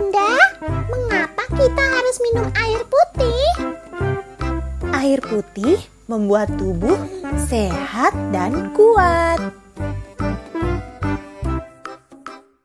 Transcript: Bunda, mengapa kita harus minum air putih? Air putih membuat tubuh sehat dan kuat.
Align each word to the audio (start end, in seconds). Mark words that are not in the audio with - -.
Bunda, 0.00 0.32
mengapa 0.88 1.44
kita 1.60 1.84
harus 1.84 2.16
minum 2.24 2.48
air 2.56 2.80
putih? 2.88 3.48
Air 4.96 5.20
putih 5.20 5.76
membuat 6.08 6.56
tubuh 6.56 6.96
sehat 7.44 8.16
dan 8.32 8.72
kuat. 8.72 9.52